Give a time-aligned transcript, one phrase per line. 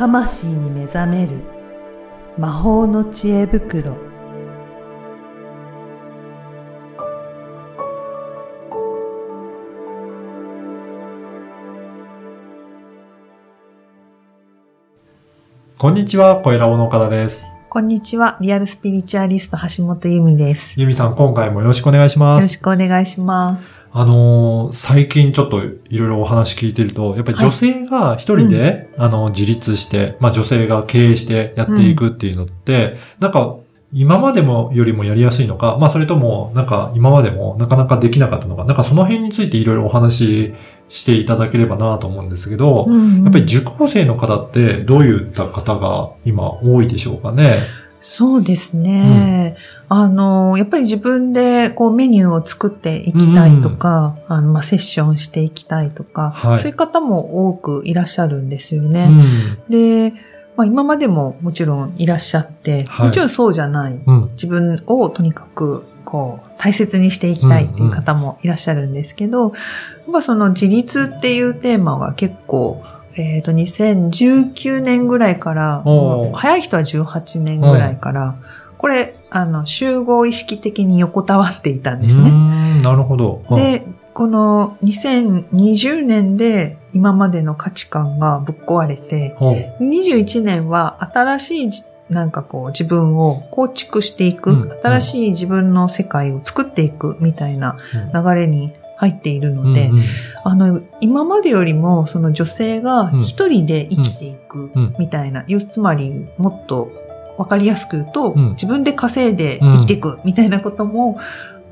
[0.00, 1.32] 魂に目覚める
[2.38, 3.98] 魔法の知恵袋
[15.76, 17.59] こんにちは、小平尾の岡田です。
[17.70, 18.36] こんにちは。
[18.40, 20.72] リアルスピリチュアリスト橋本由美です。
[20.72, 22.42] よゆみさん、今回もよろしくお願いします。
[22.42, 23.80] ろしくお願いします。
[23.92, 33.54] あのー最近ちょっといろいろお話聞いてると、やっぱり女性が一人で、あの、自立して、まあ女性が経営してやっていくっていうのって、なんか、
[33.92, 40.54] 今までもよりもやりやすいのか、まあそれとも、なんか今までもなかなかできなかったのか、なんかその辺についていろいろお話
[40.90, 47.60] ししていただければなと思うんですけど、うんやっぱり受講生の方ってどういった方が今多いでしょうかね？
[48.00, 49.56] そうですね。
[49.90, 59.08] あの、やっぱり自分でこうメニューを作っていきたいとか、あの、まあ、セッションしていきたいとか、はいそういう方も多くいらっしゃるんですようね。
[59.08, 59.58] ん。
[59.68, 60.14] で、
[60.56, 64.00] まあ、今までももちろんいらっしゃって、はいもちろんそうじゃない。
[64.06, 64.30] うん。
[64.32, 69.52] 自分をとにかく、こう、大切にしていきたいっていう方もいらっしゃるんですけど、やっ
[70.12, 72.82] ぱその自立っていうテーマが結構、
[73.14, 75.84] えっ、と、2019年ぐらいから、
[76.34, 78.34] 早い人は18年ぐらいから、
[78.76, 82.30] これ、あの、集合意識的に横たわっていたんですうーね。
[82.30, 83.42] んなるほど。
[83.50, 97.76] で、この2020年で今までの価値観がぶっ壊れて、ほう、21年は新しいじなんかこう自分を構築していく、うん新しい自分の世界を作っていくみたいな
[98.12, 98.24] うん。
[98.24, 100.02] 流れに入っているので、うんうん。
[100.44, 104.96] あの、今までよりもその女性が一人で生きていくうん。
[104.98, 106.90] みたいな、つまりもっと
[107.38, 108.50] わかりやすく言うと、うん。
[108.50, 111.18] 自分で稼いで生きていくみたいなことも、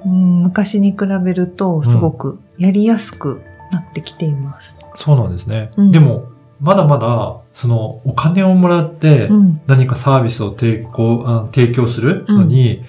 [0.05, 4.79] うん昔に比べるとすごくやりやすくなってきています。
[4.95, 5.73] そうなんですね。
[5.77, 5.93] うん。
[5.93, 6.29] でも、
[6.61, 9.61] まだまだ、その、お金をもらってうん。
[9.67, 12.85] 何かサービスを提供あ提供するのに、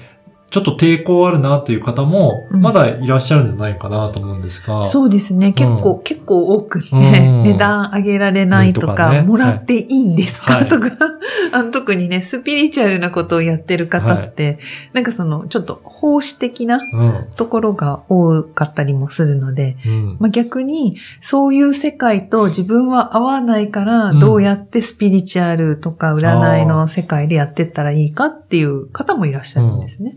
[0.49, 2.61] ちょっと抵抗あるなっていう方も、うん。
[2.61, 4.87] まだいらっしゃるんじゃないかなと思うんですが。
[4.87, 5.53] そうですね。
[5.53, 6.99] 結構、う結構多くうん。
[6.99, 10.89] ね、値段上げられないとか、とかねもらっていいんですか、はいとか、
[11.53, 14.57] あの特にね、スピリチュアルなことをやってる方って、
[14.93, 17.27] なんかその、ちょっと奉仕的なうん。
[17.35, 20.17] ところが多かったりもするので、うん。
[20.19, 24.19] まあ、逆に、そういう世界と自分は合わないから、うん。
[24.19, 30.13] どうやってスピリチュアルとか占いの世界でやってったらいいかっていう方もいらっしゃるんですね。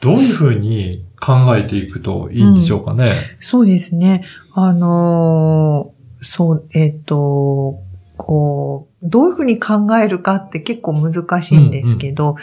[0.00, 3.06] どういうふうに考えていくといいんでしょうかね？
[3.40, 4.24] そうですね。
[4.54, 7.80] あのーそう、えっ、と、
[8.18, 12.36] こう、どういうふうに考えるかって結構難しいんですけど、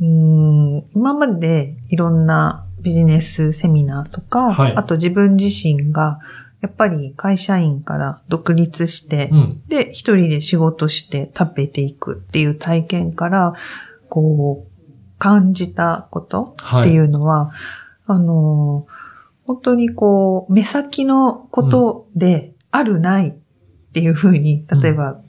[0.00, 6.20] うーん今までいろんなビジネスセミナーとか、はいあと自分自身が、
[6.60, 9.62] やっぱり会社員から独立して、うん。
[9.66, 13.54] で、一人で仕事して食べていくっていう体験から、
[14.08, 14.77] こう、
[15.18, 16.80] 感じたことはい。
[16.82, 17.52] っていうのは、
[18.06, 18.86] あの、
[19.44, 23.32] 本当にこう、目先のことであるないっ
[23.92, 25.20] ていうふうに、うん例えば、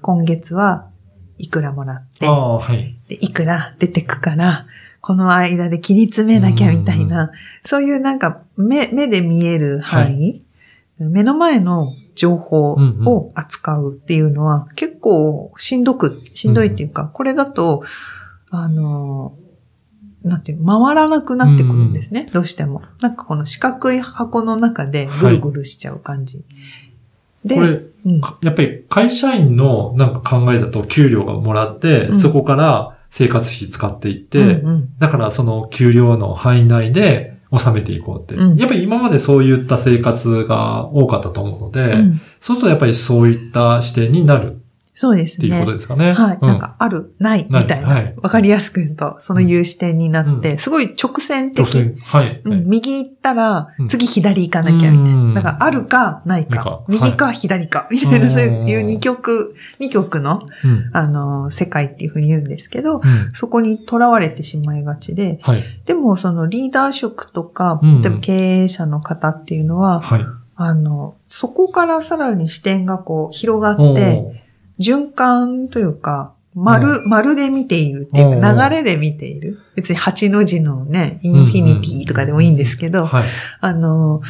[0.00, 0.90] 今月は
[1.38, 2.96] いくらもらってはい。
[3.08, 4.66] でいくら出てくから、
[5.00, 7.30] この間で切り詰めなきゃみたいな、
[7.64, 10.44] そういうなんか目、目で見える範囲、
[10.98, 17.84] 目の前の情報を扱うっていうのは結構しんどく、しんどいっていうか、これだと、
[18.50, 19.34] あの、
[20.22, 22.82] なんていうの、回らなくなってくるんですね、どうしても。
[23.00, 26.44] なんかこの四角い箱の中でぐるぐるしちゃう感じ。
[27.44, 28.20] で、これ、うん。
[28.20, 32.20] かやっぱり会社員のなんか考えだと給料がもらって、うん。
[32.20, 34.88] そこから生活費使っていって、うんうん。
[34.98, 38.34] だからその給料の範囲内で収めていこうって。
[38.34, 38.56] うん。
[38.56, 42.20] やっぱり今までそういった生活が多かったと思うので、うん。
[42.40, 44.60] そうするとやっぱりそういった視点になる
[45.00, 45.76] そうですねっていうこと。
[45.76, 46.12] ですかね。
[46.12, 46.38] はい。
[46.40, 47.86] うんなんか、ある、ない、みたいな。
[47.86, 51.64] わ、はいかりやすく言うと、そういう視点になって、すごい直線的。
[51.64, 52.40] 女性はい。
[52.44, 55.40] うん、右行ったらうん、次左行かなきゃ、みたいうんな。
[55.40, 56.80] だから、あるか、ないかか。
[56.88, 60.90] 右か、左か、みたいな、そういう二極、二極の、うん。
[60.92, 63.02] あの、世界っていうふうに言うんですけど、うん。
[63.34, 65.64] そこに囚われてしまいがちで、はい。
[65.84, 70.26] でも、そのリーダー職とか、うん例えば経営者の方っていうのは、はい。
[70.56, 74.47] あの、そこからさらに視点がこう、広がおって、ー
[74.78, 79.60] 循環というか、丸、丸で見ているっていううんか、流れで見ている。
[79.76, 83.28] 別に8の字のね、インフィニティとかでもいいんですけど、はい。
[83.60, 84.22] あの、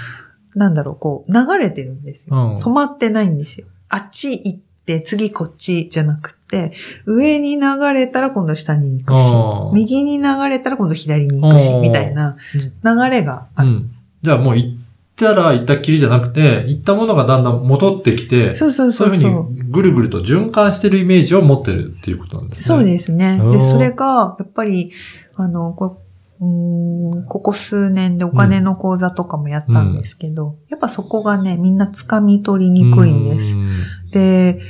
[0.54, 2.36] なんだろう、こう、流れてるんですよ。
[2.36, 3.66] うん止まってないんですよ。
[3.88, 6.72] あっち行って、次こっちじゃなくて、
[7.06, 12.36] 上に流れたら今度下に行くし右に流れたら今度左に行くしう、んみたいな
[12.84, 13.68] 流れがある。
[13.68, 13.90] うん。
[14.22, 14.78] じゃあもう行っ
[15.16, 19.42] たら行ったっきりじゃなくて、行ったものがだんだん戻ってきて、そうそうそうそういうそう。
[19.44, 22.64] ふうにぐるぐると循環してるイメージを持ってるっていうことなんですね。
[22.64, 23.40] そうですね。
[23.42, 24.92] うんで、それが、やっぱり、
[25.36, 26.02] あの、こ
[26.40, 33.56] うーんここ数年でお金の講座とかもやったんですけど、やっぱそこがね、みんな掴み取りにくいんです。
[33.56, 34.60] うんで、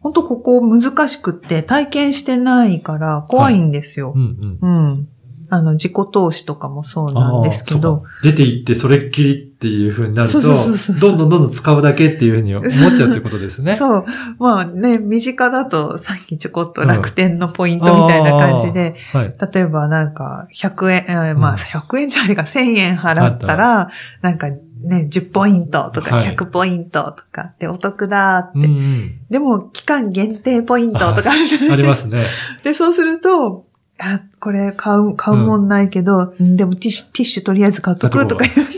[0.00, 4.12] 本当ここ難しくって体験してないから怖いんですよ。
[4.14, 4.88] うんうん。
[4.90, 5.08] うん。
[5.50, 10.54] あの、自己投資とかもそうなんですけど出て行ってそれっきりっていう風になると、どん
[11.00, 13.74] どんどんどん使うだけっていう風に思っちゃうってことですね。
[13.76, 14.04] そう。
[14.38, 19.34] まあね、身近だとさっきちょこっと楽天のポイントみたいな感じで、はい。
[19.52, 23.90] 例えばなんか100円、えーまうんあ100円じゃないか1000円払ったら、
[24.22, 28.60] なんかね、10ポイントとかはい100ポイントとかってお得だって。
[28.60, 29.10] うんうん。
[29.28, 31.88] でも期間限定ポイントとかあるじゃないありでか。
[31.88, 32.22] ますすね。
[32.62, 33.64] で、そうすると、
[33.98, 38.77] あ、これ買う、買うもんないけど、うんでもティッシュ、ティッシュとりあえず買っとくとか言って。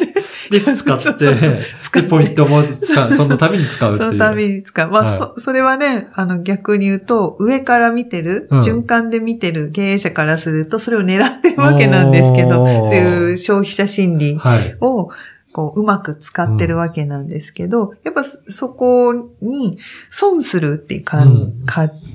[0.50, 1.34] で、使って、
[2.02, 4.10] で、ポイントも使う、そのために使うっていう。
[4.10, 4.90] そのために使う。
[4.90, 14.76] まあ、はそ、それはね、あの逆に言うと、上から見てる、うん循環で見てる経営者からすると、それを狙ってるわけなんですけど、そういう消費者心理はい。
[14.80, 15.10] を、
[15.52, 19.78] こう、うまく使ってるわけなんですけど、やっぱそこに
[20.10, 21.52] 損するっていう感,、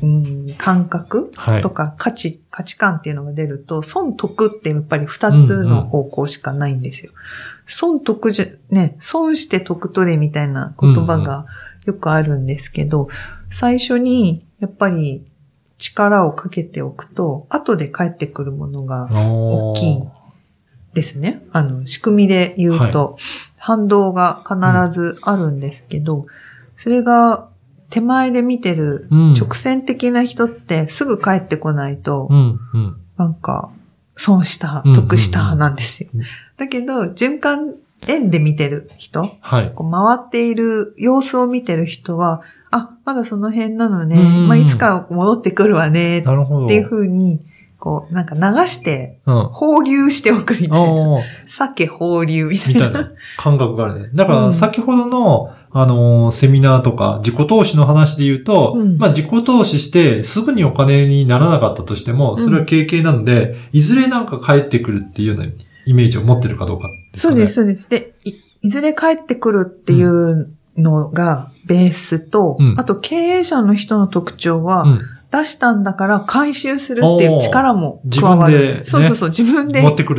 [0.01, 1.69] うん感覚はいと。
[1.69, 7.11] か価値、価値観っていうのが出ると、損得ってやっぱり二つの方向しかないんですよ。
[7.65, 11.45] 損得じゃ、ね、損して得取れみたいな言葉が
[11.85, 13.09] よくあるんですけど、
[13.49, 15.25] 最初にやっぱり
[15.77, 20.03] 力をかけておくと、後で返ってくるものが大きい
[20.93, 21.43] ですね。
[21.51, 23.17] あの、仕組みで言うと、
[23.57, 26.25] 反動が必ずあるんですけど、
[26.77, 27.49] それが
[27.89, 32.97] 手前で見てるうん直線的な人ってすぐ帰ってこないと、うん、うん。
[33.17, 33.69] なんか、
[34.17, 36.21] 損したうん、得したなんですようん。
[36.57, 37.75] だけど、循環
[38.07, 39.71] 円で見てる人、はい。
[39.75, 42.41] こう回っている様子を見てる人は、
[42.71, 46.67] あ、まだその辺なのね、うんまあ、いつか戻ってくるわね、っなるほど。
[46.67, 47.41] ていうふうに、
[47.79, 49.43] こう、なんか流して、うん。
[49.51, 50.77] 放流しておくみたいな。
[50.77, 53.09] ああ、鮭放流みたいな。
[53.37, 54.09] 感覚があるね。
[54.13, 65.45] だかうんら、先ほどの、あのーセミナーとか、自己投資の話で言うと、うんまあ、自己投資して、すぐにお金にならなかったとしても、それは経験なので、いずれなんか返ってくるっていうような
[65.85, 66.93] イメージを持ってるかどうかね。
[67.15, 67.89] そうです、そうです。
[67.89, 75.01] で、いいずれ帰ってくるっていうのがベースと、うんあと経営者の人の特徴は、うん。
[75.31, 78.53] 出したんだから回収するっていう力も加わる。
[78.53, 80.13] 自分でねそうそうそう、自分で持ってく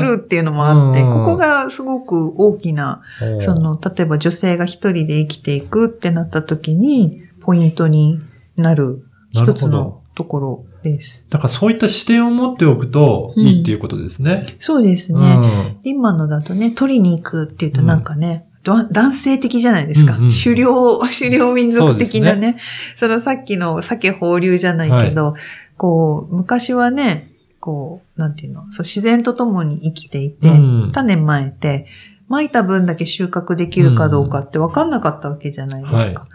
[0.00, 3.02] るっていうのもあって、うんここがすごく大きな、
[3.40, 8.20] そ、の、例えば女性が一人で生きていくってなった時に、ポイントに
[8.56, 11.26] なる一つのところです。
[11.30, 14.46] だからそういった視点を持っておくといいっていうことですね。
[14.60, 15.34] そうですうね。
[15.34, 15.78] ん。
[15.82, 20.16] 今のだとね、取りに行くっていうとなんかね、だ男性的じゃないですか。
[20.16, 22.56] うんうん狩猟、狩猟民族的なね。
[22.96, 25.34] そのさっきの鮭放流じゃないけど、
[25.76, 27.30] こう、昔はね、
[27.60, 30.52] こう、なんていうの、そう自然と共に生きていて、う
[30.88, 31.86] ん種まいて、
[32.28, 36.22] まいた分だけ収穫できるかどうかって分かんなかったわけじゃないですか。
[36.22, 36.26] は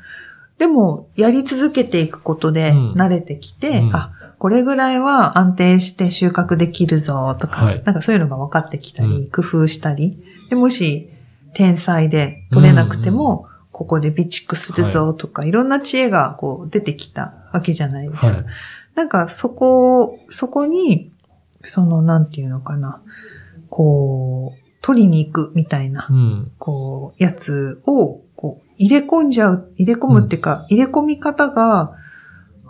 [0.59, 7.83] でも、やり続けていくことでうん慣れてきて、うんあ、これぐらいは安定して収穫できるぞとか、はい。
[7.83, 9.29] なんかそういうのが分かってきたり、うん。
[9.29, 10.17] 工夫したり、
[10.49, 11.09] でもし、
[11.53, 18.21] 天才で取れなくても、ここで備蓄するぞとか、い、ろんな知恵がこう出てきたわけじゃないです。
[18.21, 18.27] か。
[18.27, 18.45] はい。
[18.95, 21.11] なんかそこ、そこに、
[21.65, 23.01] その、なんていうのかな、
[23.69, 26.51] こう、取りに行くみたいなう、ん。
[26.59, 31.93] こう、やつを、こう、入れ込んじゃう、入れ込むっていうか、入れ込み方が、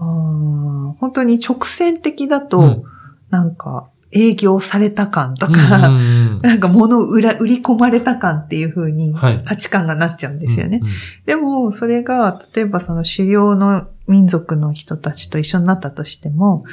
[0.05, 2.83] 本当に直線的だと、うん。
[3.29, 5.99] なんか、営業された感とうんか、うんう
[6.37, 6.41] ん。
[6.43, 9.43] なんか物を売ら売り込まれた感っていう風にはい。
[9.45, 10.79] 価値観がなっちゃうんですよね。
[10.81, 10.93] うんうん。
[11.25, 16.63] でも、それが、例えばその狩猟の民族の人たちと一緒になったとしても、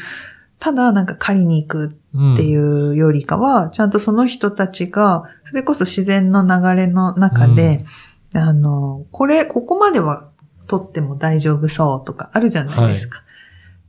[0.58, 1.86] ただなんか狩りに行く
[2.34, 7.84] っていうよりかは、ちゃんとその人たちが、それこそ自然の流れの中で、
[8.34, 10.28] あの、これ、ここまでは
[10.66, 13.22] 取っても大丈夫そうとかあるじゃないですか。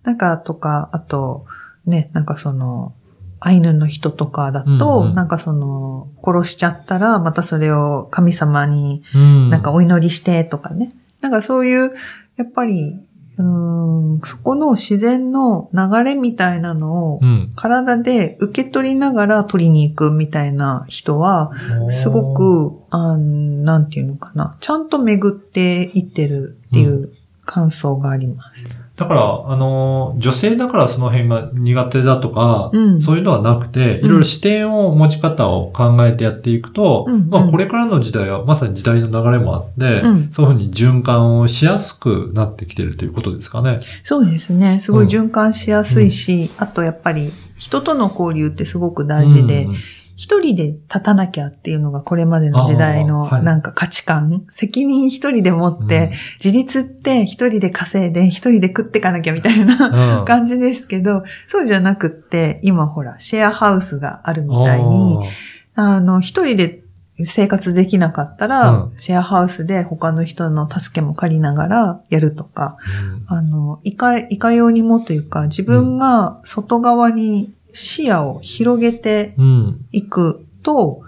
[0.03, 1.45] なんか、とか、あと、
[1.85, 2.93] ね、なんかその、
[3.39, 10.93] アイヌの人とかだと、うんうんなんかその、殺しちゃったら、またそれを神様にうんなんかお祈りしてとかね。
[11.21, 11.93] なんかそういう、
[12.35, 12.99] やっぱり、
[13.37, 17.53] うーん、そこの自然の流れみたいなのをうん。
[17.55, 21.51] 体で受け取りながら取りに行くみたいな人は、
[21.89, 27.11] すごく、あんなんていうのかな、ちゃんと巡っていってるっていう
[27.45, 28.67] 感想があります。
[28.97, 33.01] だから、あの、女性だからその辺が苦手だとか、うん。
[33.01, 34.05] そういうのはなくて、うん。
[34.05, 40.31] いろいろ視点を持ち方を考えてやっていくと、うんまあうんこれからの時代はまさに時代の流れもあって、うん。
[40.31, 43.79] そういうふうに循環をしやすくなってきてるということですかね。
[44.03, 44.79] そうですね。
[44.81, 49.75] すごい循環しやすいし、あとやっぱり人との交流ってすごく大事で、うん
[50.17, 56.11] 一人で立たなきゃっていうのがこれまでの時代のなんか価値観、責任一人で持って、
[56.43, 60.25] 自立って一人で稼いで一人で食ってかなきゃみたいなうん。
[60.25, 65.19] 感じですけど、そうじゃなくって、今ほら、シェアハウスがあるみたいに、
[65.75, 66.81] あの、一人で
[67.19, 68.97] 生活できなかったら、うん。
[68.97, 72.77] シェアハウスで他の人の助けも借りながらやるとか、
[73.29, 79.45] あーあの、いか、いかようにもというか、自分が外側に視野を広げてうん。
[79.45, 81.01] うんいくと、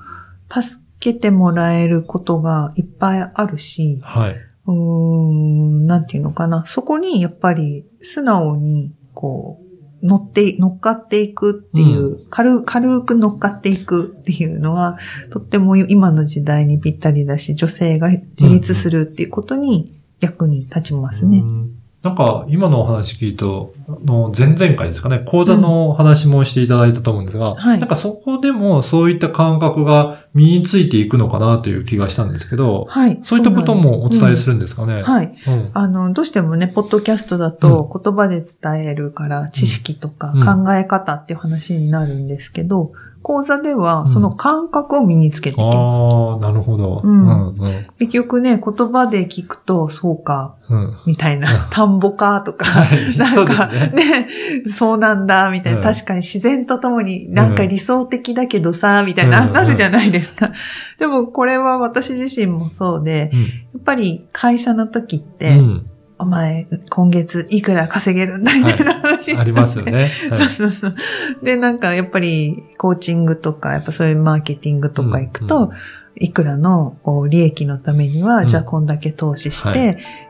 [0.49, 4.35] 助けてもらえることがいっぱいあるし、はい。
[4.65, 6.65] うーん、なんていうのかな。
[6.65, 9.59] そこにやっぱり素直に、こ
[10.01, 14.97] う、乗って、乗っかっていくっていう、軽軽く乗っかっていくっていうのは、
[15.29, 21.43] とっても今の時代にぴったりだし、女性が自立するっていうことに役に立ちますねう。
[21.43, 33.19] んなんか、今のお話聞いと、あの、前々回ですかね、講座の話もしていただいたと思うんですが、はいなんかそこでもそういった感覚が身についていくのかなという気がしたんですけど、はい。
[33.23, 34.93] そういったこともお伝えする、るんですかね？
[34.93, 35.35] うんはい。
[35.45, 35.71] うん。
[35.73, 47.01] あの、どうしてもね、ポッドキャストだと言葉で伝えるから知識とかうん考え方っていう話になるんですけど、講座でうんはその感覚を身につけていきますああ、なるほど。
[47.03, 47.59] うんうん。
[47.59, 47.87] うん。
[47.99, 50.97] 結局ね、言葉で聞くと、そうか、うん。
[51.05, 53.17] みたいうんな、田んぼか、とか、はい。
[53.17, 53.91] なんかね。
[53.93, 54.27] ね、
[54.67, 60.51] そうなんだ、みたいな、うん確かに自然とともになんか理想的だけどさ、みたいな、うんなるじゃないですか。
[60.97, 63.41] でもこれは私自身もそうで、うん。
[63.41, 63.47] や
[63.79, 65.89] っぱり会社の時って、うん。
[66.19, 69.93] お前、今月いくら稼げるんだみたいな話、ありますよね。
[69.93, 70.95] はいそうそうそう。
[71.41, 75.73] で、なんかやっぱりコーチングとか、やっぱそういうマーケティングとか行くと、うんう
[76.21, 79.75] いくらのこう利益のためには、うんじゃあこんだけ投資して、は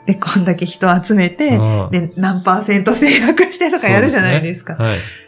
[0.05, 4.75] で、こんだけ人集めて、うんで、何パーセント制約してとかやるじゃないですか。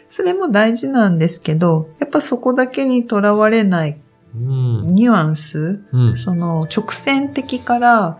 [0.08, 0.32] そはい。
[0.32, 4.00] れも大事なんですけど、やっぱそこだけにとらわれない
[4.34, 4.94] うん。
[4.94, 6.16] ニュアンス、うん。
[6.16, 8.18] その直線的から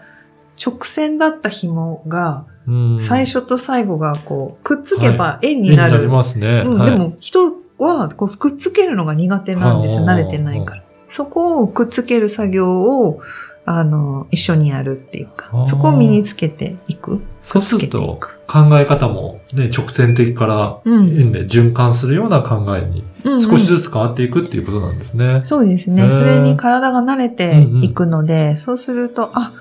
[0.65, 6.09] 直線だった紐が、うん最初と最後がこう、くっつけば円絵になりになる。
[6.09, 6.63] ますね。
[6.65, 10.05] うん、はいでも人はこうくっつけるのが苦手なんですよ。
[10.05, 10.83] はあ慣れてないから。
[11.09, 13.21] そこをくっつける作業を、
[13.65, 17.21] あの、一緒にやるっていうかそこを身につけていく。
[17.43, 25.41] そうするとく、考え方もね、直線的からうん円で循環するような考えにうんうん少しずつ変わっていくっていうことなんですね。
[25.43, 26.11] そうですね。
[26.11, 29.53] それに体が慣れていくので、そうすると、あ、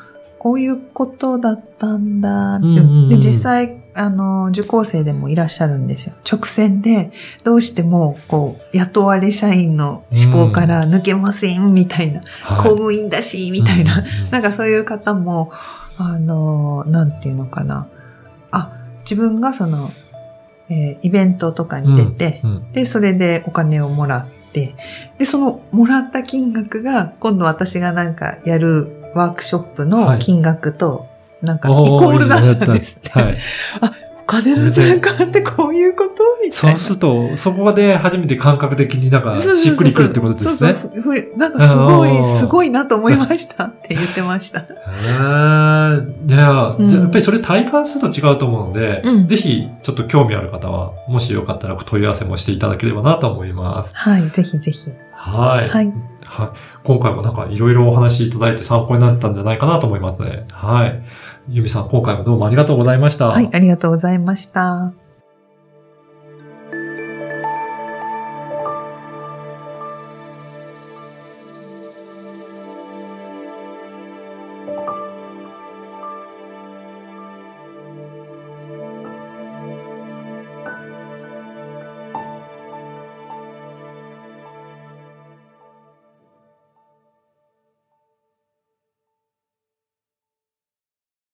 [0.41, 2.55] こういうことだったんだ。
[2.55, 3.09] うんうんうん。
[3.09, 6.15] で、実際、あの、受講生でもいらっしゃるんですよ。
[6.27, 7.11] 直線で、
[7.43, 12.57] どうしても、こう、雇われ社員の思考から抜けません、みたいな、はい。
[12.57, 15.51] 公務員だし、みたいな、 なんかそういう方も、
[15.99, 17.85] あの、なんていうのかな。
[18.49, 18.71] あ、
[19.03, 19.91] 自分がその、
[20.69, 22.51] えーイベントとかに出て、うん。
[22.51, 22.71] うん。
[22.71, 24.73] で、それでお金をもらって、
[25.19, 31.07] で、そのもらった金額が、今度私がなんかやるワークショップの金額と、
[31.41, 33.09] なんかイおコールだったんですって。
[33.09, 33.37] はい。
[34.21, 36.79] お金の循環ってこういうことみたいうな。
[36.79, 40.55] そすると、そこで初めて感覚的になんかそうそうそうしっくりくるってことですね。
[40.55, 44.61] そうそうふふなんかすごいすごいなと思いましたって言ってました。
[44.61, 53.97] へーじゃあ、うんじゃあやっぱりそれ体感すると違うと思うので、うんぜひちょっと興味ある方は、もしよかったら問い合わせもしていただければなと思います。
[53.97, 54.91] はい、ぜひぜひ。
[55.21, 55.69] はい。
[55.69, 55.93] はい。
[56.25, 56.49] はい。
[56.83, 60.45] 今回もなんかいろいろお話しいただいて参考になったんじゃないかなと思いますね。
[60.51, 61.03] はい。
[61.49, 63.27] ゆみさん、今回もどうもありがとうございました。
[63.27, 64.93] はい、ありがとうございました。